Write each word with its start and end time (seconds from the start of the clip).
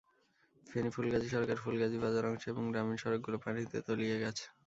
ফেনী-ফুলগাজী 0.67 1.27
সড়কের 1.29 1.59
ফুলগাজী 1.63 1.97
বাজার 1.99 2.29
অংশ 2.29 2.43
এবং 2.47 2.63
গ্রামীণ 2.71 2.97
সড়কগুলো 2.97 3.37
পানিতে 3.43 3.77
তলিয়ে 3.87 4.17
গেছে। 4.23 4.45